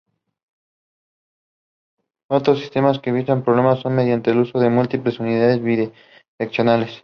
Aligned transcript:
Otros 2.27 2.57
sistemas 2.59 2.97
que 2.99 3.11
evitan 3.11 3.43
problemas 3.43 3.81
son 3.81 3.93
mediante 3.93 4.31
el 4.31 4.39
uso 4.39 4.57
de 4.59 4.71
múltiples 4.71 5.19
unidades 5.19 5.61
bidireccionales. 5.61 6.99